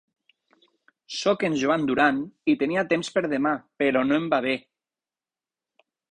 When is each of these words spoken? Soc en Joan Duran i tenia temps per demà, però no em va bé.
Soc 1.15 1.43
en 1.49 1.57
Joan 1.63 1.83
Duran 1.91 2.21
i 2.53 2.55
tenia 2.63 2.83
temps 2.93 3.11
per 3.17 3.23
demà, 3.33 3.51
però 3.83 4.01
no 4.07 4.17
em 4.23 4.25
va 4.35 4.39
bé. 4.47 4.55